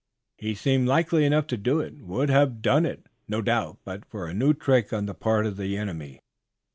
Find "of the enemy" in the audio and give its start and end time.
5.45-6.21